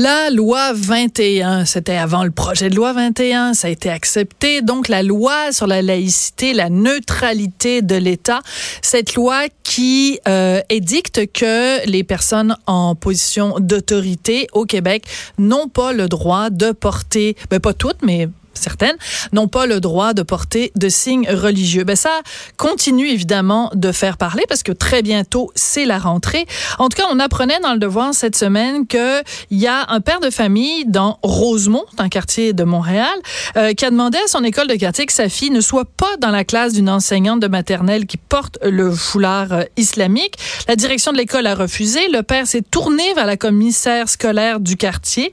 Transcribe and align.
La 0.00 0.30
loi 0.30 0.72
21, 0.74 1.64
c'était 1.64 1.96
avant 1.96 2.22
le 2.22 2.30
projet 2.30 2.70
de 2.70 2.76
loi 2.76 2.92
21, 2.92 3.52
ça 3.54 3.66
a 3.66 3.70
été 3.72 3.90
accepté. 3.90 4.62
Donc 4.62 4.86
la 4.86 5.02
loi 5.02 5.50
sur 5.50 5.66
la 5.66 5.82
laïcité, 5.82 6.52
la 6.52 6.70
neutralité 6.70 7.82
de 7.82 7.96
l'État, 7.96 8.38
cette 8.80 9.16
loi 9.16 9.46
qui 9.64 10.20
euh, 10.28 10.60
édicte 10.68 11.32
que 11.32 11.84
les 11.84 12.04
personnes 12.04 12.56
en 12.68 12.94
position 12.94 13.56
d'autorité 13.58 14.46
au 14.52 14.66
Québec 14.66 15.04
n'ont 15.36 15.66
pas 15.66 15.92
le 15.92 16.06
droit 16.06 16.50
de 16.50 16.70
porter, 16.70 17.34
ben 17.50 17.58
pas 17.58 17.74
toutes, 17.74 18.04
mais 18.04 18.28
certaines, 18.54 18.96
n'ont 19.32 19.48
pas 19.48 19.66
le 19.66 19.80
droit 19.80 20.12
de 20.14 20.22
porter 20.22 20.72
de 20.74 20.88
signes 20.88 21.28
religieux. 21.30 21.84
Ben 21.84 21.96
ça 21.96 22.20
continue 22.56 23.08
évidemment 23.08 23.70
de 23.74 23.92
faire 23.92 24.16
parler 24.16 24.44
parce 24.48 24.62
que 24.62 24.72
très 24.72 25.02
bientôt 25.02 25.50
c'est 25.54 25.84
la 25.84 25.98
rentrée. 25.98 26.46
En 26.78 26.88
tout 26.88 26.96
cas, 26.96 27.08
on 27.10 27.18
apprenait 27.20 27.60
dans 27.60 27.72
le 27.72 27.78
devoir 27.78 28.14
cette 28.14 28.36
semaine 28.36 28.86
que 28.86 29.22
il 29.50 29.58
y 29.58 29.66
a 29.66 29.86
un 29.88 30.00
père 30.00 30.20
de 30.20 30.30
famille 30.30 30.84
dans 30.86 31.18
Rosemont, 31.22 31.84
un 31.98 32.08
quartier 32.08 32.52
de 32.52 32.64
Montréal, 32.64 33.14
euh, 33.56 33.72
qui 33.72 33.84
a 33.84 33.90
demandé 33.90 34.18
à 34.18 34.28
son 34.28 34.44
école 34.44 34.66
de 34.66 34.74
quartier 34.74 35.06
que 35.06 35.12
sa 35.12 35.28
fille 35.28 35.50
ne 35.50 35.60
soit 35.60 35.84
pas 35.84 36.16
dans 36.18 36.30
la 36.30 36.44
classe 36.44 36.72
d'une 36.72 36.90
enseignante 36.90 37.40
de 37.40 37.48
maternelle 37.48 38.06
qui 38.06 38.16
porte 38.16 38.58
le 38.62 38.90
foulard 38.90 39.52
euh, 39.52 39.62
islamique. 39.76 40.34
La 40.68 40.76
direction 40.76 41.12
de 41.12 41.18
l'école 41.18 41.46
a 41.46 41.54
refusé. 41.54 42.00
Le 42.12 42.22
père 42.22 42.46
s'est 42.46 42.62
tourné 42.62 43.14
vers 43.14 43.26
la 43.26 43.36
commissaire 43.36 44.08
scolaire 44.08 44.60
du 44.60 44.76
quartier, 44.76 45.32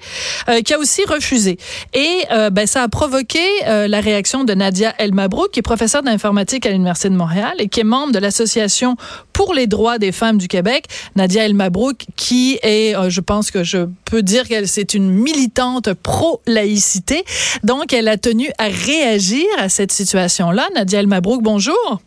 euh, 0.50 0.62
qui 0.62 0.74
a 0.74 0.80
aussi 0.80 1.04
refusé. 1.06 1.58
Et 1.94 2.26
ben 2.52 2.68
ça 2.68 2.84
a 2.84 2.88
provoqué 3.08 3.46
euh, 3.68 3.88
la 3.88 4.02
réaction 4.02 4.46
de 4.46 4.56
Nadia 4.56 4.96
El 4.98 5.14
Mabrouk, 5.14 5.52
qui 5.52 5.60
est 5.60 5.62
professeure 5.62 6.02
d'informatique 6.02 6.66
à 6.66 6.72
l'Université 6.72 7.08
de 7.10 7.16
Montréal 7.16 7.54
et 7.60 7.68
qui 7.68 7.82
est 7.82 7.84
membre 7.84 8.14
de 8.14 8.18
l'Association 8.18 8.98
pour 9.32 9.54
les 9.54 9.68
droits 9.68 10.00
des 10.00 10.12
femmes 10.12 10.40
du 10.40 10.48
Québec. 10.48 10.86
Nadia 11.16 11.46
El 11.46 11.54
Mabrouk, 11.54 12.08
qui 12.16 12.58
est, 12.64 12.96
euh, 12.96 13.12
je 13.12 13.22
pense 13.22 13.52
que 13.52 13.64
je 13.64 13.86
peux 14.06 14.24
dire 14.24 14.48
qu'elle 14.48 14.68
c'est 14.68 14.96
une 14.96 15.12
militante 15.12 15.94
pro-laïcité. 15.94 17.24
Donc, 17.64 17.94
elle 17.94 18.08
a 18.08 18.18
tenu 18.18 18.50
à 18.58 18.70
réagir 18.70 19.46
à 19.60 19.70
cette 19.70 19.92
situation-là. 19.92 20.68
Nadia 20.74 21.00
El 21.00 21.06
Mabrouk, 21.06 21.44
bonjour. 21.44 22.02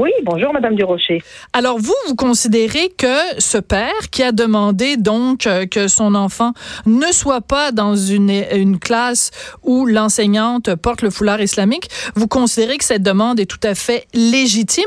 Oui, 0.00 0.12
bonjour 0.22 0.52
Madame 0.52 0.76
Durocher. 0.76 1.20
Alors 1.52 1.78
vous, 1.78 1.94
vous 2.06 2.14
considérez 2.14 2.88
que 2.96 3.16
ce 3.38 3.58
père 3.58 4.10
qui 4.12 4.22
a 4.22 4.30
demandé 4.30 4.96
donc 4.96 5.48
euh, 5.48 5.66
que 5.66 5.88
son 5.88 6.14
enfant 6.14 6.52
ne 6.86 7.10
soit 7.10 7.40
pas 7.40 7.72
dans 7.72 7.96
une, 7.96 8.30
une 8.52 8.78
classe 8.78 9.32
où 9.64 9.86
l'enseignante 9.86 10.72
porte 10.76 11.02
le 11.02 11.10
foulard 11.10 11.40
islamique, 11.40 11.88
vous 12.14 12.28
considérez 12.28 12.78
que 12.78 12.84
cette 12.84 13.02
demande 13.02 13.40
est 13.40 13.46
tout 13.46 13.58
à 13.64 13.74
fait 13.74 14.06
légitime 14.14 14.84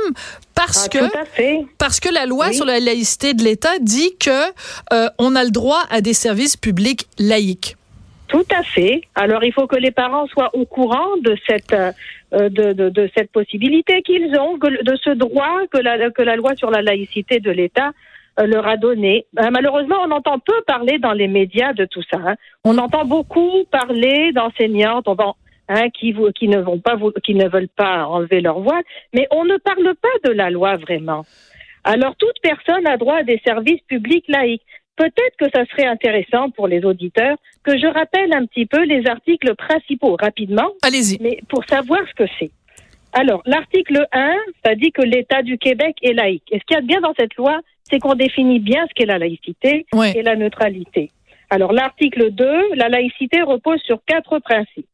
parce 0.56 0.86
Ah, 0.86 0.90
que 0.90 1.66
parce 1.78 2.00
que 2.00 2.08
la 2.08 2.26
loi 2.26 2.46
Oui. 2.48 2.56
sur 2.56 2.64
la 2.66 2.80
laïcité 2.80 3.34
de 3.34 3.44
l'État 3.44 3.80
dit 3.82 4.16
que 4.18 4.30
euh, 4.94 5.10
on 5.20 5.36
a 5.36 5.44
le 5.44 5.52
droit 5.52 5.82
à 5.90 6.00
des 6.00 6.14
services 6.14 6.56
publics 6.56 7.08
laïques. 7.20 7.76
Tout 8.30 8.46
à 8.58 8.64
fait. 8.64 9.02
Alors 9.16 9.44
il 9.44 9.52
faut 9.52 9.68
que 9.68 9.76
les 9.76 9.92
parents 9.92 10.26
soient 10.28 10.52
au 10.56 10.64
courant 10.64 11.18
de 11.22 11.36
cette 11.46 11.74
euh, 11.74 11.92
de, 12.50 12.74
de, 12.74 12.90
de 12.90 13.10
cette 13.16 13.32
possibilité 13.32 14.02
qu'ils 14.02 14.38
ont, 14.40 14.58
que- 14.58 14.84
de 14.84 14.96
ce 15.04 15.10
droit 15.12 15.68
que 15.72 15.78
la, 15.78 16.10
que 16.12 16.22
la 16.22 16.36
loi 16.36 16.56
sur 16.56 16.72
la 16.72 16.82
laïcité 16.82 17.40
de 17.40 17.52
l'État 17.52 17.92
euh, 18.40 18.46
leur 18.48 18.66
a 18.68 18.78
donné. 18.78 19.26
Euh, 19.40 19.50
malheureusement, 19.52 19.98
on 20.08 20.12
entend 20.12 20.40
peu 20.40 20.62
parler 20.66 21.00
dans 21.00 21.12
les 21.14 21.28
médias 21.28 21.74
de 21.74 21.86
tout 21.86 22.04
ça. 22.10 22.20
hein. 22.26 22.36
On 22.64 22.78
entend 22.78 23.06
beaucoup 23.06 23.66
parler 23.70 24.32
d'enseignantes 24.32 25.08
hein, 25.68 25.90
qui, 25.90 26.16
qui 26.36 26.48
ne 26.48 26.60
vont 26.60 26.80
pas 26.80 26.96
qui 27.24 27.36
ne 27.36 27.48
veulent 27.50 27.68
pas 27.76 28.06
enlever 28.06 28.42
leur 28.42 28.60
voile, 28.60 28.84
mais 29.14 29.28
on 29.32 29.44
ne 29.46 29.58
parle 29.58 29.94
pas 29.96 30.30
de 30.30 30.34
la 30.34 30.50
loi 30.50 30.78
vraiment. 30.78 31.26
Alors 31.84 32.16
toute 32.16 32.40
personne 32.42 32.86
a 32.88 32.98
droit 32.98 33.16
à 33.18 33.24
des 33.24 33.42
services 33.46 33.82
publics 33.88 34.26
laïques. 34.28 34.62
Peut-être 34.98 35.36
que 35.40 35.46
ça 35.54 35.66
serait 35.66 35.88
intéressant 35.88 36.50
pour 36.52 36.68
les 36.68 36.84
auditeurs 36.86 37.38
que 37.64 37.78
je 37.78 37.88
rappelle 37.88 38.34
un 38.34 38.46
petit 38.46 38.66
peu 38.66 38.84
les 38.84 39.08
articles 39.08 39.56
principaux 39.56 40.16
rapidement, 40.20 40.70
Allez-y. 40.84 41.18
mais 41.22 41.40
pour 41.50 41.64
savoir 41.66 42.00
ce 42.10 42.14
que 42.24 42.30
c'est. 42.40 42.52
Alors, 43.14 43.42
l'article 43.46 44.06
1, 44.14 44.36
ça 44.64 44.76
dit 44.76 44.92
que 44.92 45.02
l'État 45.02 45.42
du 45.42 45.58
Québec 45.58 45.98
est 46.02 46.14
laïque. 46.14 46.44
Et 46.52 46.60
ce 46.60 46.64
qu'il 46.66 46.76
y 46.76 46.78
a 46.78 46.82
de 46.82 46.88
bien 46.88 47.02
dans 47.02 47.14
cette 47.20 47.36
loi, 47.36 47.60
c'est 47.84 48.00
qu'on 48.00 48.16
définit 48.16 48.60
bien 48.60 48.86
ce 48.88 48.94
qu'est 48.94 49.06
la 49.06 49.18
laïcité 49.18 49.86
Ouais. 49.94 50.14
et 50.16 50.22
la 50.22 50.36
neutralité. 50.36 51.12
Alors, 51.50 51.74
l'article 51.74 52.32
2, 52.32 52.76
la 52.76 52.88
laïcité 52.88 53.42
repose 53.42 53.82
sur 53.82 54.00
quatre 54.06 54.40
principes. 54.40 54.88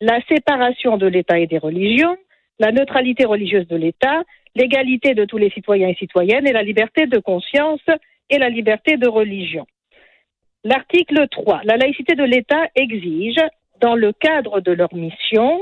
La 0.00 0.20
séparation 0.28 0.96
de 0.98 1.06
l'État 1.06 1.38
et 1.40 1.46
des 1.48 1.58
religions, 1.58 2.16
la 2.60 2.70
neutralité 2.70 3.24
religieuse 3.24 3.66
de 3.66 3.76
l'État, 3.76 4.22
l'égalité 4.54 5.14
de 5.14 5.24
tous 5.24 5.38
les 5.38 5.50
citoyens 5.50 5.88
et 5.88 5.94
citoyennes 5.96 6.46
et 6.46 6.52
la 6.52 6.62
liberté 6.62 7.06
de 7.06 7.18
conscience 7.18 7.80
et 8.30 8.38
la 8.38 8.48
liberté 8.48 8.96
de 8.96 9.08
religion. 9.08 9.66
L'article 10.64 11.26
3, 11.30 11.60
la 11.64 11.76
laïcité 11.76 12.14
de 12.14 12.24
l'État 12.24 12.62
exige, 12.74 13.40
dans 13.80 13.94
le 13.94 14.12
cadre 14.12 14.60
de 14.60 14.72
leur 14.72 14.94
mission, 14.94 15.60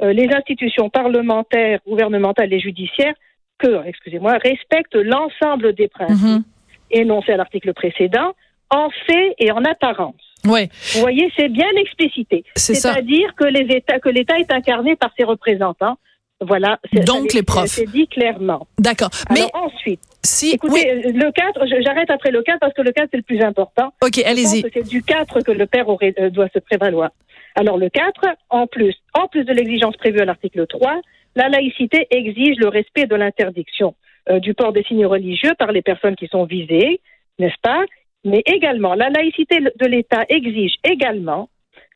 euh, 0.00 0.12
les 0.12 0.28
institutions 0.32 0.88
parlementaires, 0.88 1.80
gouvernementales 1.86 2.52
et 2.52 2.60
judiciaires 2.60 3.14
que, 3.58 3.84
excusez-moi, 3.86 4.38
respectent 4.38 4.94
l'ensemble 4.94 5.74
des 5.74 5.88
principes 5.88 6.24
Mhm. 6.24 6.44
énoncés 6.92 7.32
à 7.32 7.36
l'article 7.36 7.74
précédent, 7.74 8.32
en 8.70 8.88
fait 9.06 9.34
et 9.38 9.50
en 9.50 9.64
apparence. 9.64 10.14
Ouais, 10.46 10.68
Vous 10.94 11.00
voyez, 11.00 11.30
c'est 11.36 11.48
bien 11.48 11.68
explicité. 11.76 12.44
C'est-à-dire 12.54 13.34
que 13.34 13.44
les 13.44 13.74
États, 13.76 13.98
que 13.98 14.08
l'État 14.08 14.38
est 14.38 14.52
incarné 14.52 14.94
par 14.94 15.10
ses 15.18 15.24
représentants. 15.24 15.98
Voilà. 16.40 16.78
C'est- 16.92 17.04
Donc, 17.04 17.32
les 17.34 17.42
profs. 17.42 17.66
C'est 17.70 17.86
dit 17.90 18.06
clairement. 18.06 18.66
D'accord. 18.78 19.10
Mais 19.30 19.42
ensuite, 19.54 20.00
si 20.22 20.52
écoutez, 20.52 20.72
oui, 21.04 21.12
le 21.12 21.32
4, 21.32 21.66
je- 21.66 21.82
j'arrête 21.82 22.10
après 22.10 22.30
le 22.30 22.42
4 22.42 22.60
parce 22.60 22.72
que 22.74 22.82
le 22.82 22.92
4 22.92 23.08
c'est 23.10 23.16
le 23.16 23.22
plus 23.24 23.40
important. 23.42 23.92
OK, 24.02 24.18
allez-y. 24.24 24.62
c'est 24.72 24.88
du 24.88 25.02
4 25.02 25.40
que 25.40 25.50
le 25.52 25.66
père 25.66 25.88
aurait, 25.88 26.14
euh, 26.18 26.30
doit 26.30 26.48
se 26.54 26.60
prévaloir. 26.60 27.10
Alors 27.56 27.76
le 27.76 27.88
4, 27.90 28.24
en 28.50 28.66
plus, 28.68 28.94
en 29.14 29.26
plus 29.26 29.44
de 29.44 29.52
l'exigence 29.52 29.96
prévue 29.96 30.20
à 30.20 30.24
l'article 30.24 30.64
3, 30.68 31.00
la 31.34 31.48
laïcité 31.48 32.06
exige 32.10 32.56
le 32.58 32.68
respect 32.68 33.06
de 33.06 33.16
l'interdiction 33.16 33.94
euh, 34.30 34.38
du 34.38 34.54
port 34.54 34.72
des 34.72 34.84
signes 34.84 35.06
religieux 35.06 35.54
par 35.58 35.72
les 35.72 35.82
personnes 35.82 36.14
qui 36.14 36.28
sont 36.28 36.44
visées, 36.44 37.00
n'est-ce 37.40 37.58
pas? 37.62 37.82
Mais 38.24 38.42
également, 38.46 38.94
la 38.94 39.08
laïcité 39.10 39.58
de 39.60 39.86
l'État 39.86 40.24
exige 40.28 40.74
également 40.84 41.48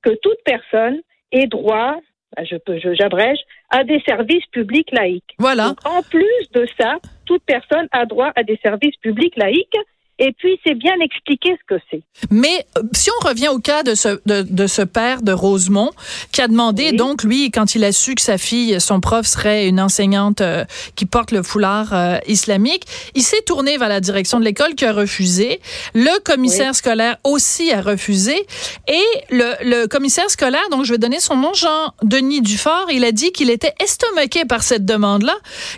que 0.03 0.11
toute 0.23 0.39
personne 0.45 1.01
ait 1.33 1.47
droit, 1.47 1.97
ah, 2.37 2.45
je 2.45 2.57
peux, 2.57 2.79
je- 2.79 2.95
j'abrège, 2.95 3.39
à 3.73 3.85
des 3.85 4.01
services 4.07 4.47
publics 4.53 4.93
laïques. 4.93 5.35
Voilà. 5.39 5.69
Donc, 5.69 5.79
en 5.85 6.03
plus 6.03 6.51
de 6.53 6.67
ça, 6.79 6.99
toute 7.25 7.43
personne 7.45 7.89
a 7.91 8.07
droit 8.07 8.31
à 8.37 8.45
des 8.45 8.59
services 8.63 8.97
publics 8.99 9.37
laïques. 9.37 9.77
Et 10.19 10.33
puis, 10.39 10.61
c'est 10.65 10.75
bien 10.75 10.95
expliqué 11.03 11.51
ce 11.59 11.75
que 11.75 11.81
c'est. 11.91 12.03
Mais 12.31 12.65
euh, 12.79 12.83
si 12.93 13.11
on 13.21 13.27
revient 13.27 13.49
au 13.49 13.59
cas 13.59 13.83
de 13.83 13.95
ce, 13.95 14.21
de, 14.27 14.43
de 14.43 14.67
ce 14.67 14.83
père 14.83 15.23
de 15.23 15.33
Rosemont 15.33 15.91
qui 16.33 16.41
a 16.43 16.49
demandé, 16.49 16.89
Oui. 16.91 16.97
donc, 16.97 17.25
lui, 17.25 17.51
quand 17.51 17.75
il 17.75 17.83
a 17.83 17.91
su 17.93 18.15
que 18.15 18.21
sa 18.23 18.39
fille, 18.39 18.81
son 18.81 19.01
prof 19.01 19.27
serait 19.27 19.67
une 19.67 19.81
enseignante 19.81 20.41
euh, 20.41 20.65
qui 20.95 21.07
porte 21.07 21.33
le 21.33 21.43
foulard 21.43 21.93
euh, 21.93 22.19
islamique, 22.29 22.85
il 23.15 23.23
s'est 23.23 23.41
tourné 23.45 23.79
vers 23.79 23.89
la 23.89 24.01
direction 24.01 24.39
de 24.39 24.45
l'école 24.45 24.75
qui 24.75 24.85
a 24.85 24.93
refusé. 24.93 25.61
Le 25.95 26.21
commissaire 26.23 26.75
scolaire 26.75 27.17
aussi 27.25 27.73
a 27.73 27.81
refusé. 27.81 28.47
Et 28.89 29.03
le, 29.31 29.55
le 29.65 29.87
commissaire 29.87 30.31
scolaire, 30.31 30.69
donc 30.71 30.85
je 30.85 30.93
vais 30.93 30.99
donner 30.99 31.21
son 31.21 31.37
nom, 31.37 31.53
Jean-Denis 31.55 32.43
Dufort, 32.43 32.87
il 32.93 33.05
a 33.05 33.13
dit 33.13 33.33
qu'il 33.33 33.51
était 33.51 33.73
estomaqué 33.83 34.45
par 34.45 34.63
cette 34.63 34.85
demande-là, 34.85 35.35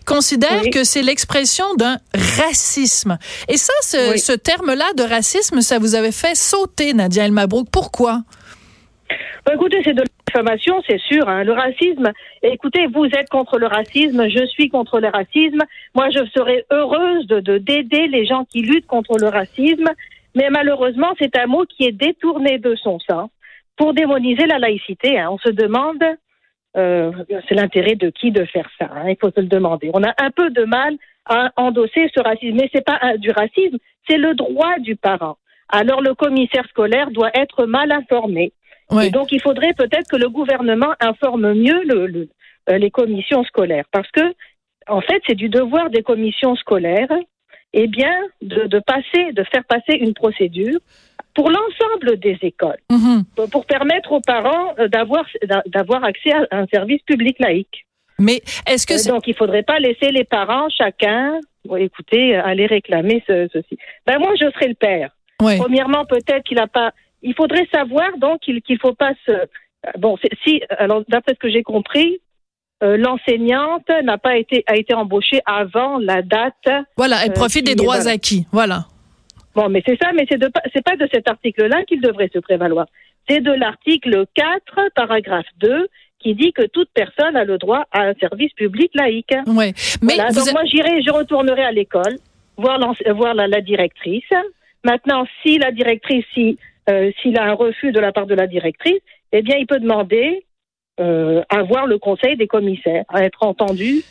considère 0.07 0.61
Oui. 0.65 0.71
que 0.71 0.85
c'est 0.85 1.03
l'expression 1.03 1.65
d'un 1.77 1.99
racisme. 2.15 3.17
Et 3.49 3.57
ça, 3.57 3.73
ce. 3.83 4.24
Ce 4.25 4.33
terme-là 4.33 4.87
de 4.97 5.03
racisme, 5.03 5.61
ça 5.61 5.79
vous 5.79 5.95
avait 5.95 6.13
fait 6.13 6.35
sauter, 6.35 6.95
Nadia 6.95 7.25
El 7.27 7.33
Mabrouk. 7.33 7.69
Pourquoi? 7.71 8.21
Bah, 9.45 9.53
écoutez, 9.55 9.81
c'est 9.85 9.93
de 9.93 10.03
l'information, 10.27 10.83
c'est 10.89 10.99
sûr. 11.01 11.29
hein. 11.29 11.45
Le 11.45 11.53
racisme, 11.53 12.11
écoutez, 12.43 12.87
vous 12.87 13.05
êtes 13.05 13.29
contre 13.29 13.59
le 13.59 13.67
racisme, 13.67 14.29
je 14.29 14.45
suis 14.47 14.69
contre 14.71 14.99
le 15.01 15.09
racisme. 15.09 15.61
Moi, 15.95 16.09
je 16.11 16.25
serais 16.35 16.65
heureuse 16.73 17.27
de 17.27 17.41
de- 17.41 17.59
d'aider 17.59 18.07
les 18.09 18.25
gens 18.25 18.45
qui 18.51 18.63
luttent 18.63 18.87
contre 18.87 19.17
le 19.21 19.29
racisme, 19.29 19.89
mais 20.35 20.49
malheureusement, 20.51 21.13
c'est 21.21 21.37
un 21.39 21.47
mot 21.47 21.65
qui 21.67 21.85
est 21.85 21.93
détourné 21.93 22.59
de 22.59 22.75
son 22.77 22.99
sens 23.01 23.29
pour 23.77 23.93
démoniser 23.93 24.47
la 24.47 24.59
laïcité. 24.59 25.19
hein. 25.19 25.29
On 25.31 25.39
se 25.39 25.51
demande, 25.51 26.03
euh, 26.79 27.13
c'est 27.47 27.55
l'intérêt 27.55 27.95
de 27.97 28.09
qui 28.09 28.31
de 28.33 28.45
faire 28.47 28.69
ça 28.79 28.89
hein. 28.95 29.05
Il 29.11 29.17
faut 29.21 29.31
se 29.31 29.41
le 29.41 29.47
demander. 29.49 29.91
On 29.93 30.03
a 30.03 30.15
un 30.19 30.31
peu 30.31 30.49
de 30.51 30.65
mal 30.65 30.97
à 31.27 31.53
endosser 31.57 32.11
ce 32.15 32.21
racisme, 32.23 32.57
mais 32.57 32.71
c'est 32.73 32.85
pas 32.85 32.99
un- 33.03 33.17
du 33.17 33.31
racisme, 33.31 33.79
c'est 34.09 34.19
le 34.19 34.35
droit 34.35 34.79
du 34.79 34.97
parent 34.97 35.37
alors 35.69 36.01
le 36.01 36.15
commissaire 36.15 36.67
scolaire 36.69 37.11
doit 37.11 37.31
être 37.35 37.67
mal 37.67 37.91
informé. 37.93 38.53
Et 39.03 39.11
donc, 39.11 39.33
il 39.33 39.41
faudrait 39.41 39.73
peut-être 39.73 40.09
que 40.11 40.17
le 40.17 40.29
gouvernement 40.29 40.95
informe 41.01 41.55
mieux 41.55 41.83
le, 41.85 42.29
euh, 42.69 42.79
les 42.79 42.91
commissions 42.91 43.43
scolaires, 43.45 43.87
parce 43.91 44.11
que, 44.11 44.35
en 44.87 45.01
fait, 45.01 45.23
c'est 45.27 45.35
du 45.35 45.49
devoir 45.49 45.89
des 45.89 46.03
commissions 46.03 46.55
scolaires, 46.55 47.09
eh 47.73 47.87
bien, 47.89 48.15
de, 48.43 48.67
de 48.67 48.79
passer, 48.79 49.33
de 49.33 49.43
faire 49.45 49.65
passer 49.65 49.95
une 49.99 50.13
procédure 50.13 50.79
pour 51.35 51.51
l'ensemble 51.51 52.21
des 52.21 52.39
écoles, 52.43 52.79
mm-hmm. 52.91 53.51
pour 53.51 53.65
permettre 53.67 54.13
aux 54.13 54.21
parents 54.21 54.75
euh, 54.79 54.87
d'avoir 54.87 55.25
d'avoir 55.67 56.05
accès 56.05 56.33
à 56.33 56.59
un 56.59 56.67
service 56.67 57.03
public 57.03 57.39
laïque. 57.41 57.87
Mais 58.19 58.43
est-ce 58.67 58.87
que 58.87 58.95
euh, 58.95 59.13
donc 59.13 59.27
il 59.27 59.35
faudrait 59.35 59.63
pas 59.63 59.79
laisser 59.79 60.11
les 60.11 60.25
parents 60.25 60.69
chacun, 60.69 61.41
bon, 61.65 61.77
écoutez, 61.77 62.37
aller 62.37 62.67
réclamer 62.67 63.23
ceci. 63.27 63.79
Ben 64.07 64.19
moi 64.19 64.33
je 64.39 64.51
serai 64.53 64.69
le 64.69 64.75
père. 64.75 65.11
Premièrement 65.39 66.05
peut-être 66.07 66.45
qu'il 66.45 66.59
a 66.59 66.67
pas 66.67 66.93
il 67.25 67.35
faudrait 67.35 67.67
savoir 67.73 68.17
donc 68.19 68.41
qu'il 68.41 68.63
ne 68.69 68.77
faut 68.79 68.95
pas 68.95 69.13
se. 69.27 69.33
Bon, 69.99 70.17
si 70.45 70.63
alors 70.79 71.03
d'après 71.09 71.35
ce 71.35 71.39
que 71.39 71.51
j'ai 71.51 71.63
compris, 71.63 72.21
euh, 72.83 72.97
l'enseignante 72.97 73.89
n'a 74.05 74.19
pas 74.19 74.37
été 74.37 74.63
a 74.67 74.77
été 74.77 74.95
embauchée 74.95 75.41
avant 75.47 75.99
la 75.99 76.23
date. 76.23 76.85
Voilà, 76.97 77.25
elle 77.25 77.31
euh, 77.31 77.35
profite 77.35 77.67
des 77.67 77.75
droits 77.75 78.07
acquis. 78.07 78.47
Voilà. 78.53 78.87
Bon, 79.55 79.69
mais 79.69 79.83
c'est 79.87 79.99
ça, 80.01 80.11
mais 80.15 80.27
c'est 80.29 80.39
de 80.39 80.51
c'est 80.73 80.85
pas 80.85 80.97
de 80.97 81.09
cet 81.13 81.29
article-là 81.29 81.85
qu'il 81.85 82.01
devrait 82.01 82.31
se 82.33 82.39
prévaloir. 82.39 82.87
C'est 83.29 83.41
de 83.41 83.53
l'article 83.53 84.27
4, 84.35 84.91
paragraphe 84.95 85.47
2, 85.61 85.89
qui 86.25 86.35
dit 86.35 86.53
que 86.53 86.67
toute 86.67 86.89
personne 86.95 87.37
a 87.37 87.45
le 87.45 87.59
droit 87.59 87.85
à 87.93 88.05
un 88.09 88.15
service 88.15 88.53
public 88.55 88.91
laïque. 88.95 89.35
Mais 90.03 90.17
donc 90.33 90.53
moi 90.53 90.65
j'irai, 90.65 91.03
je 91.03 91.13
retournerai 91.13 91.63
à 91.63 91.71
l'école 91.71 92.17
voir, 92.57 92.81
voir 93.15 93.35
la, 93.35 93.47
la, 93.47 93.61
directrice. 93.61 94.33
Maintenant, 94.85 95.27
si 95.43 95.59
la 95.59 95.71
directrice, 95.71 96.25
si 96.33 96.59
euh, 96.89 97.11
s'il 97.21 97.39
a 97.39 97.45
un 97.45 97.55
refus 97.55 97.93
de 97.93 98.01
la 98.01 98.13
part 98.13 98.27
de 98.27 98.35
la 98.35 98.47
directrice, 98.47 99.01
eh 99.33 99.43
bien, 99.43 99.57
il 99.57 99.67
peut 99.67 99.81
demander 99.81 100.45
euh, 101.01 101.43
à 101.49 101.63
voir 101.63 101.87
le 101.87 101.99
conseil 101.99 102.37
des 102.37 102.47
commissaires, 102.47 103.05
à 103.09 103.25
être 103.25 103.43
entendu 103.43 104.03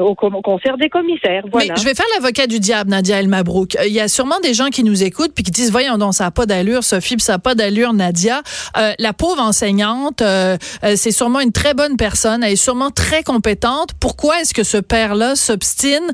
au 0.00 0.14
concert 0.14 0.76
des 0.76 0.88
commissaires. 0.88 1.44
Voilà. 1.50 1.74
Mais 1.74 1.80
je 1.80 1.84
vais 1.84 1.94
faire 1.94 2.06
l'avocat 2.16 2.46
du 2.46 2.60
diable, 2.60 2.90
Nadia 2.90 3.18
El 3.18 3.28
Mabrouk. 3.28 3.76
Il 3.86 3.92
y 3.92 4.00
a 4.00 4.08
sûrement 4.08 4.38
des 4.42 4.54
gens 4.54 4.68
qui 4.68 4.84
nous 4.84 5.02
écoutent 5.02 5.32
puis 5.34 5.44
qui 5.44 5.50
disent 5.50 5.70
voyons 5.70 5.98
donc 5.98 6.14
ça 6.14 6.24
n'a 6.24 6.30
pas 6.30 6.46
d'allure 6.46 6.84
Sophie, 6.84 7.16
ça 7.18 7.32
n'a 7.32 7.38
pas 7.38 7.54
d'allure 7.54 7.92
Nadia. 7.92 8.42
Euh, 8.76 8.92
la 8.98 9.12
pauvre 9.12 9.42
enseignante, 9.42 10.22
euh, 10.22 10.56
c'est 10.96 11.10
sûrement 11.10 11.40
une 11.40 11.52
très 11.52 11.74
bonne 11.74 11.96
personne, 11.96 12.42
elle 12.42 12.52
est 12.52 12.56
sûrement 12.56 12.90
très 12.90 13.22
compétente. 13.22 13.90
Pourquoi 13.98 14.40
est-ce 14.40 14.54
que 14.54 14.64
ce 14.64 14.78
père-là 14.78 15.36
s'obstine? 15.36 16.12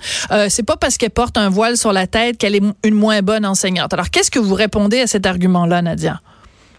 C'est 0.48 0.64
pas 0.64 0.76
parce 0.76 0.96
qu'elle 0.96 1.10
porte 1.10 1.36
un 1.36 1.48
voile 1.48 1.76
sur 1.76 1.92
la 1.92 2.06
tête 2.06 2.38
qu'elle 2.38 2.54
est 2.54 2.62
une 2.84 2.94
moins 2.94 3.22
bonne 3.22 3.44
enseignante. 3.44 3.92
Alors 3.92 4.10
qu'est-ce 4.10 4.30
que 4.30 4.38
vous 4.38 4.54
répondez 4.54 5.00
à 5.00 5.06
cet 5.06 5.26
argument-là, 5.26 5.82
Nadia? 5.82 6.20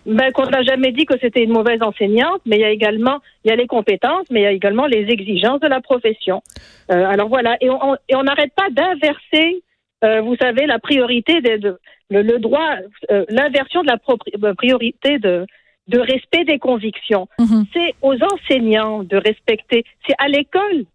Ben, 0.05 0.31
qu'on 0.31 0.49
n'a 0.49 0.63
jamais 0.63 0.91
dit 0.91 1.05
que 1.05 1.17
c'était 1.21 1.43
une 1.43 1.53
mauvaise 1.53 1.81
enseignante, 1.81 2.41
mais 2.45 2.57
il 2.57 2.61
y 2.61 2.65
a 2.65 2.69
également, 2.69 3.19
il 3.43 3.49
y 3.49 3.51
a 3.51 3.55
les 3.55 3.67
compétences, 3.67 4.27
mais 4.29 4.41
il 4.41 4.43
y 4.43 4.47
a 4.47 4.51
également 4.51 4.85
les 4.85 5.09
exigences 5.09 5.61
de 5.61 5.67
la 5.67 5.81
profession. 5.81 6.41
Euh, 6.91 7.05
alors 7.05 7.29
voilà, 7.29 7.55
et 7.61 7.69
on 7.69 7.95
et 8.09 8.15
on 8.15 8.23
n'arrête 8.23 8.53
pas 8.55 8.69
d'inverser, 8.69 9.63
euh, 10.03 10.21
vous 10.21 10.35
savez, 10.35 10.65
la 10.65 10.79
priorité 10.79 11.41
de, 11.41 11.77
le, 12.09 12.21
le, 12.21 12.39
droit, 12.39 12.75
euh, 13.11 13.25
l'inversion 13.29 13.81
de 13.81 13.87
la 13.87 13.97
euh, 14.43 14.53
priorité 14.53 15.19
de 15.19 15.45
de 15.87 15.99
respect 15.99 16.45
des 16.45 16.59
convictions. 16.59 17.27
Mm-hmm. 17.39 17.65
C'est 17.73 17.95
aux 18.01 18.15
enseignants 18.23 19.03
de 19.03 19.17
respecter. 19.17 19.83
C'est 20.07 20.15
à 20.17 20.29
l'école. 20.29 20.85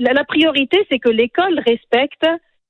La, 0.00 0.12
la 0.12 0.24
priorité, 0.24 0.84
c'est 0.90 0.98
que 0.98 1.10
l'école 1.10 1.60
respecte 1.60 2.26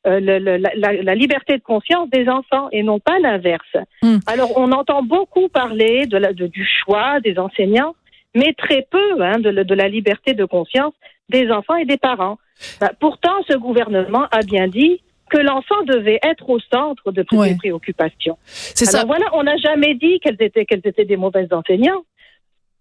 euh, 0.06 0.20
la, 0.20 1.14
liberté 1.14 1.56
de 1.56 1.62
conscience 1.62 2.10
des 2.10 2.28
enfants 2.28 2.68
et 2.72 2.82
non 2.82 3.00
pas 3.00 3.18
l'inverse. 3.18 3.76
Hmm. 4.02 4.18
Alors 4.26 4.52
on 4.56 4.70
entend 4.72 5.02
beaucoup 5.02 5.48
parler 5.48 6.06
de, 6.06 6.18
la, 6.18 6.32
du 6.32 6.66
choix 6.66 7.20
des 7.20 7.38
enseignants, 7.38 7.94
mais 8.34 8.52
très 8.52 8.86
peu 8.90 9.22
hein, 9.22 9.38
de, 9.38 9.50
de, 9.50 9.74
la 9.74 9.88
liberté 9.88 10.34
de 10.34 10.44
conscience 10.44 10.92
des 11.30 11.50
enfants 11.50 11.76
et 11.76 11.86
des 11.86 11.96
parents. 11.96 12.38
Bah, 12.80 12.92
pourtant, 13.00 13.34
ce 13.48 13.56
gouvernement 13.56 14.26
a 14.30 14.40
bien 14.40 14.68
dit 14.68 15.00
que 15.30 15.38
l'enfant 15.38 15.82
devait 15.86 16.20
être 16.22 16.48
au 16.50 16.60
centre 16.60 17.10
de 17.10 17.22
toutes 17.22 17.46
les 17.46 17.56
préoccupations. 17.56 18.36
C'est 18.44 18.84
ça. 18.84 19.04
Voilà, 19.06 19.26
on 19.32 19.42
n'a 19.42 19.56
jamais 19.56 19.94
dit 19.94 20.20
qu'elles 20.20 20.40
étaient, 20.40 20.64
qu'elles 20.64 20.82
étaient 20.84 21.04
des 21.04 21.16
mauvaises 21.16 21.52
enseignants. 21.52 22.04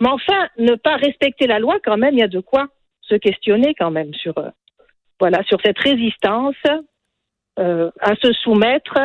Mais 0.01 0.09
enfin, 0.09 0.49
ne 0.57 0.75
pas 0.75 0.97
respecter 0.97 1.47
la 1.47 1.59
loi, 1.59 1.77
quand 1.83 1.97
même, 1.97 2.15
il 2.15 2.19
y 2.19 2.23
a 2.23 2.27
de 2.27 2.41
quoi 2.41 2.67
se 3.01 3.15
questionner 3.15 3.73
quand 3.77 3.91
même 3.91 4.13
sur, 4.13 4.37
euh, 4.37 4.49
voilà, 5.19 5.41
sur 5.43 5.59
cette 5.63 5.79
résistance 5.79 6.55
à 7.57 8.15
se 8.21 8.33
soumettre 8.33 8.97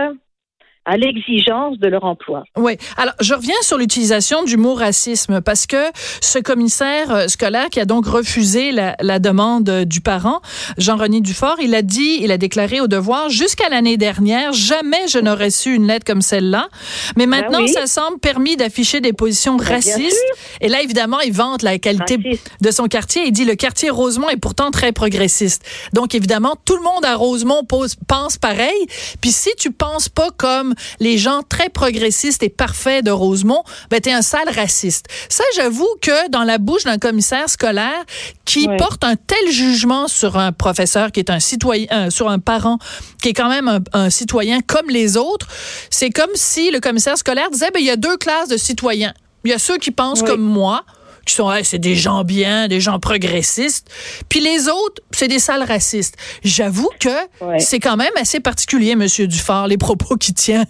à 0.89 0.97
l'exigence 0.97 1.79
de 1.79 1.87
leur 1.87 2.05
emploi. 2.05 2.45
Oui. 2.57 2.79
Alors, 2.97 3.13
je 3.21 3.35
reviens 3.35 3.61
sur 3.61 3.77
l'utilisation 3.77 4.43
du 4.43 4.57
mot 4.57 4.73
racisme 4.73 5.43
parce 5.43 5.67
que 5.67 5.77
ce 6.23 6.39
commissaire 6.39 7.11
euh, 7.13 7.29
scolaire 7.29 7.69
qui 7.69 7.79
a 7.79 7.85
donc 7.85 8.07
refusé 8.07 8.73
la, 8.73 8.97
la 9.01 9.19
demande 9.19 9.69
du 9.85 10.01
parent, 10.01 10.41
Jean-René 10.79 11.21
Dufort, 11.21 11.57
il 11.61 11.75
a 11.75 11.83
dit, 11.83 12.21
il 12.23 12.33
a 12.33 12.39
déclaré 12.39 12.81
au 12.81 12.87
devoir, 12.87 13.29
jusqu'à 13.29 13.69
l'année 13.69 13.99
dernière, 13.99 14.55
jamais 14.55 15.07
je 15.09 15.19
n'aurais 15.19 15.51
su 15.51 15.75
une 15.75 15.87
lettre 15.87 16.07
comme 16.07 16.23
celle-là. 16.23 16.69
Mais 17.17 17.27
ben 17.27 17.43
maintenant, 17.43 17.67
ça 17.67 17.87
semble 17.87 18.19
permis 18.19 18.57
d'afficher 18.57 19.03
des 19.03 19.13
positions 19.13 19.57
ben, 19.57 19.67
racistes. 19.67 20.25
Et 20.63 20.69
là, 20.69 20.81
évidemment, 20.81 21.21
il 21.21 21.35
vante 21.35 21.63
la 21.63 21.79
qualité 21.79 22.41
de 22.61 22.71
son 22.71 22.87
quartier. 22.87 23.25
Il 23.27 23.33
dit, 23.33 23.45
le 23.45 23.57
quartier 23.57 23.91
Rosemont 23.91 24.31
est 24.31 24.39
pourtant 24.39 24.71
très 24.71 24.93
progressiste. 24.93 25.65
Donc, 25.93 26.15
évidemment, 26.15 26.57
tout 26.65 26.77
le 26.77 26.83
monde 26.83 27.05
à 27.05 27.15
Rosemont 27.15 27.63
pose, 27.65 27.97
pense 28.07 28.39
pareil. 28.39 28.87
Puis 29.21 29.33
si 29.33 29.51
tu 29.59 29.71
penses 29.71 30.09
pas 30.09 30.31
comme 30.35 30.75
les 31.01 31.19
gens 31.19 31.43
très 31.49 31.69
progressistes 31.69 32.43
et 32.43 32.49
parfaits 32.49 33.05
de 33.05 33.11
Rosemont, 33.11 33.63
ben 33.91 34.01
t'es 34.01 34.13
un 34.13 34.23
sale 34.23 34.49
raciste. 34.55 35.07
Ça, 35.29 35.45
j'avoue 35.57 35.89
que 36.01 36.29
dans 36.31 36.45
la 36.45 36.59
bouche 36.59 36.85
d'un 36.85 36.99
commissaire 36.99 37.49
scolaire 37.49 38.05
qui 38.45 38.69
porte 38.79 39.05
un 39.05 39.17
tel 39.17 39.51
jugement 39.51 40.09
sur 40.09 40.37
un 40.37 40.53
professeur 40.53 41.13
qui 41.13 41.21
est 41.21 41.31
un 41.31 41.41
citoyen, 41.41 41.87
euh, 41.93 42.11
sur 42.11 42.29
un 42.29 42.39
parent 42.39 42.79
qui 43.23 43.31
est 43.31 43.35
quand 43.35 43.49
même 43.49 43.81
un, 43.93 44.11
citoyen 44.11 44.61
comme 44.61 44.89
les 44.89 45.17
autres, 45.17 45.49
c'est 45.91 46.11
comme 46.11 46.31
si 46.35 46.71
le 46.71 46.81
commissaire 46.81 47.19
scolaire 47.19 47.51
disait, 47.51 47.71
ben 47.73 47.81
il 47.81 47.87
y 47.87 47.91
a 47.91 47.97
deux 47.97 48.17
classes 48.17 48.49
de 48.49 48.57
citoyens. 48.57 49.13
Il 49.45 49.51
y 49.51 49.55
a 49.55 49.59
ceux 49.59 49.79
qui 49.79 49.91
pensent 49.91 50.23
comme 50.23 50.43
moi, 50.43 50.85
qui 51.29 51.35
sont 51.35 51.51
c'est 51.63 51.79
des 51.79 51.95
gens 51.95 52.25
bien, 52.25 52.69
des 52.69 52.81
gens 52.81 52.99
progressistes. 52.99 53.89
Puis 54.29 54.41
les 54.41 54.69
autres, 54.69 55.03
c'est 55.13 55.29
des 55.29 55.39
sales 55.39 55.63
racistes. 55.63 56.17
J'avoue 56.43 56.91
que 56.99 57.59
c'est 57.59 57.79
quand 57.79 57.97
même 57.97 58.13
assez 58.17 58.41
particulier, 58.41 58.97
Monsieur 58.97 59.27
Dufort, 59.27 59.67
les 59.67 59.79
propos 59.79 60.17
qu'il 60.17 60.35
tient. 60.35 60.65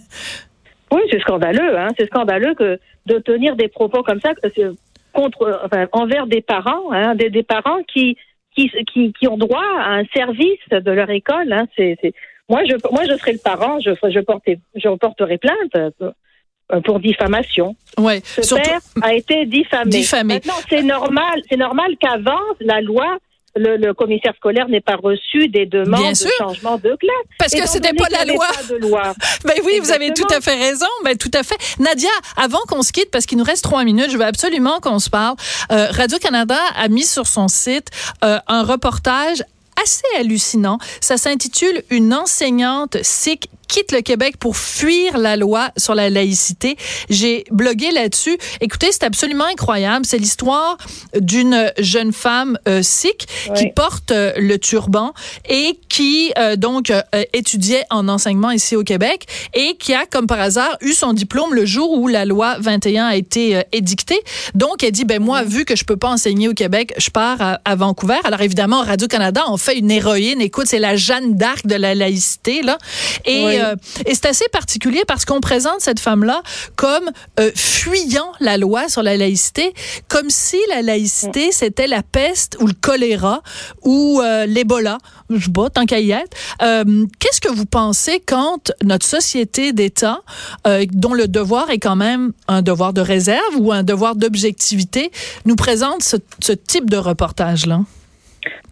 Oui, 0.91 1.01
c'est 1.11 1.19
scandaleux. 1.21 1.77
Hein? 1.77 1.89
C'est 1.97 2.07
scandaleux 2.07 2.53
que 2.55 2.79
de 3.05 3.19
tenir 3.19 3.55
des 3.55 3.67
propos 3.67 4.03
comme 4.03 4.19
ça 4.19 4.33
contre, 5.13 5.61
enfin, 5.65 5.87
envers 5.91 6.27
des 6.27 6.41
parents, 6.41 6.91
hein? 6.91 7.15
des, 7.15 7.29
des, 7.29 7.43
parents 7.43 7.81
qui, 7.91 8.15
qui, 8.55 8.69
qui, 8.91 9.13
qui, 9.13 9.27
ont 9.27 9.37
droit 9.37 9.65
à 9.79 9.93
un 9.93 10.03
service 10.13 10.59
de 10.71 10.91
leur 10.91 11.09
école. 11.09 11.51
Hein? 11.51 11.65
C'est, 11.75 11.97
moi, 12.47 12.61
je, 12.65 12.75
moi, 12.91 13.03
je 13.09 13.15
serais 13.17 13.33
le 13.33 13.39
parent, 13.39 13.79
je, 13.79 13.91
je, 13.91 14.19
plainte 15.37 15.75
euh, 15.75 16.11
pour 16.85 16.99
diffamation. 16.99 17.75
Ouais, 17.97 18.21
Ce 18.23 18.55
père 18.55 18.79
a 19.01 19.13
été 19.13 19.45
diffamé. 19.45 19.89
diffamé. 19.89 20.35
Maintenant, 20.35 20.53
c'est 20.69 20.83
normal, 20.83 21.41
c'est 21.49 21.57
normal 21.57 21.95
qu'avant 21.99 22.39
la 22.59 22.81
loi 22.81 23.17
le, 23.55 23.77
le, 23.77 23.93
commissaire 23.93 24.33
scolaire 24.35 24.67
n'ait 24.69 24.81
pas 24.81 24.95
reçu 24.95 25.47
des 25.47 25.65
demandes 25.65 26.13
de 26.13 26.29
changement 26.37 26.77
de 26.77 26.95
classe. 26.95 27.37
Parce 27.37 27.53
que 27.53 27.67
c'était 27.67 27.93
pas 27.93 28.07
la 28.09 28.25
loi. 28.25 28.45
Pas 28.47 28.73
de 28.73 28.79
loi. 28.79 29.13
ben 29.43 29.55
oui, 29.65 29.79
vous 29.79 29.91
avez 29.91 30.13
tout 30.13 30.27
à 30.29 30.41
fait 30.41 30.55
raison. 30.55 30.85
Ben 31.03 31.17
tout 31.17 31.31
à 31.33 31.43
fait. 31.43 31.57
Nadia, 31.79 32.09
avant 32.37 32.61
qu'on 32.67 32.81
se 32.81 32.91
quitte, 32.91 33.11
parce 33.11 33.25
qu'il 33.25 33.37
nous 33.37 33.43
reste 33.43 33.63
trois 33.63 33.83
minutes, 33.83 34.11
je 34.11 34.17
veux 34.17 34.25
absolument 34.25 34.79
qu'on 34.79 34.99
se 34.99 35.09
parle. 35.09 35.35
Euh, 35.71 35.87
Radio 35.91 36.17
Canada 36.19 36.59
a 36.75 36.87
mis 36.87 37.05
sur 37.05 37.27
son 37.27 37.47
site 37.47 37.87
euh, 38.23 38.37
un 38.47 38.63
reportage 38.63 39.43
assez 39.81 40.19
hallucinant. 40.19 40.77
Ça 41.01 41.17
s'intitule 41.17 41.83
Une 41.89 42.13
enseignante 42.13 42.97
sikh 43.01 43.49
quitte 43.69 43.93
le 43.93 44.01
Québec 44.01 44.35
pour 44.37 44.57
fuir 44.57 45.17
la 45.17 45.37
loi 45.37 45.69
sur 45.77 45.95
la 45.95 46.09
laïcité. 46.09 46.75
J'ai 47.09 47.45
blogué 47.51 47.91
là-dessus. 47.91 48.37
Écoutez, 48.59 48.87
c'est 48.91 49.03
absolument 49.03 49.45
incroyable. 49.45 50.05
C'est 50.05 50.17
l'histoire 50.17 50.77
d'une 51.17 51.71
jeune 51.77 52.11
femme 52.11 52.57
euh, 52.67 52.81
sikh 52.81 53.27
qui 53.55 53.69
porte 53.69 54.11
euh, 54.11 54.33
le 54.37 54.57
turban 54.57 55.13
et 55.47 55.79
qui 55.87 56.31
euh, 56.37 56.55
donc 56.55 56.89
euh, 56.89 57.01
étudiait 57.33 57.83
en 57.89 58.07
enseignement 58.07 58.51
ici 58.51 58.75
au 58.75 58.83
Québec 58.83 59.25
et 59.53 59.75
qui 59.77 59.93
a, 59.93 60.05
comme 60.05 60.27
par 60.27 60.39
hasard, 60.39 60.77
eu 60.81 60.93
son 60.93 61.13
diplôme 61.13 61.53
le 61.53 61.65
jour 61.65 61.91
où 61.91 62.07
la 62.07 62.25
loi 62.25 62.57
21 62.59 63.05
a 63.05 63.15
été 63.15 63.61
édictée. 63.71 64.19
Donc, 64.55 64.83
elle 64.83 64.91
dit, 64.91 65.05
ben 65.05 65.21
moi, 65.21 65.43
vu 65.43 65.65
que 65.65 65.75
je 65.75 65.83
peux 65.83 65.97
pas 65.97 66.09
enseigner 66.09 66.47
au 66.47 66.53
Québec, 66.53 66.93
je 66.97 67.09
pars 67.09 67.41
à, 67.41 67.59
à 67.65 67.75
Vancouver. 67.75 68.17
Alors, 68.23 68.41
évidemment, 68.41 68.81
Radio-Canada, 68.81 69.43
on 69.47 69.57
fait 69.57 69.77
une 69.77 69.91
héroïne. 69.91 70.41
Écoute, 70.41 70.67
c'est 70.67 70.79
la 70.79 70.95
Jeanne 70.95 71.35
d'Arc 71.35 71.65
de 71.65 71.75
la 71.75 71.95
laïcité, 71.95 72.61
là. 72.61 72.77
Et 73.25 73.58
euh, 73.59 73.75
et 74.05 74.15
c'est 74.15 74.27
assez 74.27 74.47
particulier 74.51 75.01
parce 75.07 75.25
qu'on 75.25 75.39
présente 75.39 75.79
cette 75.79 75.99
femme-là 75.99 76.41
comme 76.75 77.09
euh, 77.39 77.51
fuyant 77.55 78.31
la 78.39 78.57
loi 78.57 78.89
sur 78.89 79.03
la 79.03 79.17
laïcité, 79.17 79.73
comme 80.07 80.29
si 80.29 80.57
la 80.69 80.81
laïcité 80.81 81.51
c'était 81.51 81.87
la 81.87 82.03
peste 82.03 82.57
ou 82.59 82.67
le 82.67 82.73
choléra 82.73 83.41
ou 83.83 84.21
euh, 84.21 84.45
l'Ebola. 84.45 84.97
Je 85.29 85.45
sais 85.45 85.51
pas, 85.51 85.69
tant 85.69 85.85
qu'à 85.85 85.99
y 85.99 86.11
être. 86.11 86.35
Qu'est-ce 86.59 87.39
que 87.39 87.51
vous 87.51 87.67
pensez 87.67 88.19
quand 88.19 88.71
notre 88.83 89.05
société 89.05 89.73
d'État, 89.73 90.21
dont 90.91 91.13
le 91.13 91.27
devoir 91.27 91.69
est 91.69 91.77
quand 91.77 91.95
même 91.95 92.33
un 92.47 92.63
devoir 92.63 92.93
de 92.93 93.01
réserve 93.01 93.55
ou 93.59 93.71
un 93.71 93.83
devoir 93.83 94.15
d'objectivité, 94.15 95.11
nous 95.45 95.55
présente 95.55 96.01
ce, 96.01 96.17
ce 96.39 96.53
type 96.53 96.89
de 96.89 96.97
reportage-là? 96.97 97.81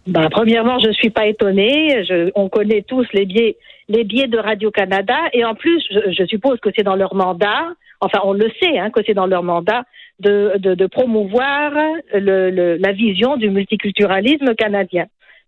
Ben, 0.07 0.29
premièrement, 0.31 0.79
je 0.79 0.87
ne 0.87 0.93
suis 0.93 1.09
pas 1.09 1.27
étonnée. 1.27 2.03
Je, 2.07 2.31
on 2.35 2.47
connaît 2.47 2.83
tous 2.87 3.05
les 3.13 3.25
biais, 3.25 3.57
les 3.89 4.03
biais 4.03 4.27
de 4.27 4.37
Radio-Canada. 4.37 5.15
Et 5.33 5.45
en 5.45 5.55
plus, 5.55 5.83
je, 5.89 6.11
je 6.11 6.25
suppose 6.25 6.59
que 6.59 6.69
c'est 6.75 6.83
dans 6.83 6.95
leur 6.95 7.15
mandat, 7.15 7.67
enfin 8.01 8.19
on 8.23 8.33
le 8.33 8.49
sait, 8.61 8.77
hein, 8.77 8.89
que 8.91 9.01
c'est 9.05 9.13
dans 9.13 9.27
leur 9.27 9.43
mandat 9.43 9.83
de, 10.19 10.53
de, 10.57 10.73
de 10.73 10.85
promouvoir 10.87 11.71
le, 12.13 12.49
le, 12.49 12.77
la 12.77 12.91
vision 12.91 13.37
du 13.37 13.49
multiculturalisme 13.49 14.55
canadien. 14.55 15.05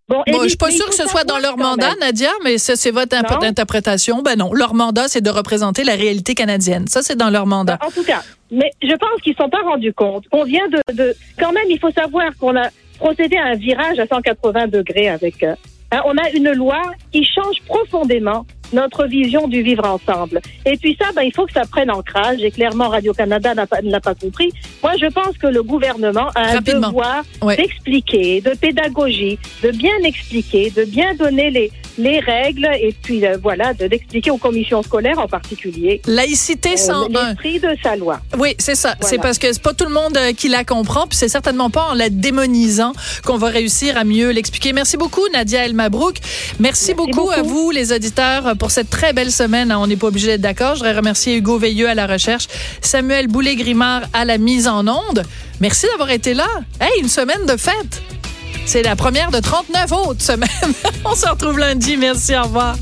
Bon, 0.07 0.23
bon 0.25 0.41
je 0.43 0.47
suis 0.49 0.57
pas 0.57 0.71
sûre 0.71 0.87
que 0.87 0.95
ce 0.95 1.07
soit 1.07 1.23
dans 1.23 1.37
leur 1.37 1.55
mandat, 1.57 1.93
Nadia, 1.99 2.31
mais 2.43 2.57
ça, 2.57 2.75
c'est 2.75 2.89
votre 2.89 3.15
interprétation. 3.15 4.23
Ben 4.23 4.35
non, 4.35 4.51
leur 4.53 4.73
mandat, 4.73 5.07
c'est 5.07 5.21
de 5.21 5.29
représenter 5.29 5.83
la 5.83 5.93
réalité 5.93 6.33
canadienne. 6.33 6.87
Ça, 6.87 7.03
c'est 7.03 7.15
dans 7.15 7.29
leur 7.29 7.45
mandat. 7.45 7.77
Ben, 7.79 7.87
en 7.87 7.91
tout 7.91 8.03
cas, 8.03 8.21
mais 8.49 8.71
je 8.81 8.95
pense 8.95 9.21
qu'ils 9.21 9.35
sont 9.35 9.49
pas 9.49 9.61
rendus 9.61 9.93
compte. 9.93 10.25
On 10.31 10.45
vient 10.45 10.67
de, 10.67 10.93
de, 10.93 11.13
quand 11.37 11.51
même, 11.51 11.65
il 11.69 11.77
faut 11.77 11.91
savoir 11.91 12.31
qu'on 12.39 12.55
a 12.55 12.69
procéder 12.97 13.37
à 13.37 13.45
un 13.45 13.55
virage 13.55 13.99
à 13.99 14.07
180 14.07 14.67
degrés 14.67 15.09
avec. 15.09 15.43
Euh, 15.43 15.53
on 16.05 16.17
a 16.17 16.29
une 16.33 16.51
loi 16.51 16.81
qui 17.11 17.25
change 17.25 17.57
profondément 17.67 18.45
notre 18.73 19.05
vision 19.05 19.47
du 19.47 19.63
vivre 19.63 19.85
ensemble. 19.85 20.41
Et 20.65 20.77
puis 20.77 20.95
ça, 20.99 21.07
ben, 21.15 21.23
il 21.23 21.33
faut 21.33 21.45
que 21.45 21.53
ça 21.53 21.63
prenne 21.69 21.89
ancrage. 21.89 22.41
Et 22.41 22.51
clairement, 22.51 22.89
Radio-Canada 22.89 23.53
ne 23.55 23.91
l'a 23.91 23.99
pas 23.99 24.15
compris. 24.15 24.51
Moi, 24.83 24.93
je 24.99 25.07
pense 25.07 25.37
que 25.37 25.47
le 25.47 25.63
gouvernement 25.63 26.29
a 26.35 26.57
un 26.57 26.61
devoir 26.61 27.23
d'expliquer, 27.41 28.41
de 28.41 28.51
pédagogie, 28.51 29.39
de 29.63 29.71
bien 29.71 29.97
expliquer, 30.03 30.69
de 30.69 30.83
bien 30.83 31.15
donner 31.15 31.49
les, 31.49 31.71
les 31.99 32.19
règles 32.19 32.67
et 32.79 32.95
puis 33.03 33.25
euh, 33.25 33.37
voilà, 33.41 33.73
d'expliquer 33.73 34.31
aux 34.31 34.37
commissions 34.37 34.81
scolaires 34.81 35.19
en 35.19 35.27
particulier. 35.27 36.01
Laïcité 36.07 36.77
sans 36.77 37.05
euh, 37.05 37.07
l'esprit 37.09 37.59
de 37.59 37.75
sa 37.83 37.95
loi. 37.95 38.19
Oui, 38.37 38.55
c'est 38.57 38.75
ça. 38.75 38.95
C'est 39.01 39.19
parce 39.19 39.37
que 39.37 39.51
c'est 39.51 39.61
pas 39.61 39.73
tout 39.73 39.85
le 39.85 39.93
monde 39.93 40.17
euh, 40.17 40.31
qui 40.33 40.47
la 40.47 40.63
comprend, 40.63 41.07
puis 41.07 41.17
c'est 41.17 41.27
certainement 41.27 41.69
pas 41.69 41.89
en 41.91 41.93
la 41.93 42.09
démonisant 42.09 42.93
qu'on 43.25 43.37
va 43.37 43.49
réussir 43.49 43.97
à 43.97 44.05
mieux 44.05 44.31
l'expliquer. 44.31 44.71
Merci 44.73 44.97
beaucoup, 44.97 45.27
Nadia 45.33 45.65
El 45.65 45.73
Mabrouk. 45.73 46.17
Merci, 46.59 46.93
beaucoup, 46.93 47.29
à 47.29 47.41
vous, 47.41 47.69
les 47.71 47.91
auditeurs, 47.91 48.55
pour 48.57 48.71
cette 48.71 48.89
très 48.89 49.13
belle 49.13 49.31
semaine. 49.31 49.71
On 49.71 49.87
n'est 49.87 49.97
pas 49.97 50.07
obligé 50.07 50.27
d'être 50.27 50.41
d'accord. 50.41 50.75
Je 50.75 50.79
voudrais 50.79 50.95
remercier 50.95 51.35
Hugo 51.35 51.57
Veilleux 51.57 51.89
à 51.89 51.95
la 51.95 52.07
recherche, 52.07 52.47
Samuel 52.81 53.27
Boulet-Grimard 53.27 54.03
à 54.13 54.23
la 54.23 54.37
mise 54.37 54.67
en 54.67 54.87
onde. 54.87 55.23
Merci 55.59 55.87
d'avoir 55.91 56.11
été 56.11 56.33
là. 56.33 56.47
Hey, 56.79 57.01
une 57.01 57.09
semaine 57.09 57.45
de 57.45 57.57
fête. 57.57 58.01
C'est 58.71 58.83
la 58.83 58.95
première 58.95 59.31
de 59.31 59.39
39 59.39 59.91
autres 59.93 60.21
semaines. 60.21 60.47
On 61.03 61.15
se 61.15 61.27
retrouve 61.27 61.57
lundi. 61.57 61.97
Merci. 61.97 62.37
Au 62.37 62.43
revoir. 62.43 62.75